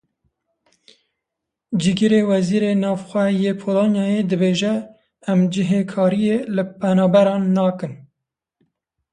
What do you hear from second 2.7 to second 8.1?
Navxwe yê Polonyayê dibêje; em cihêkariyê li penaberan nakin.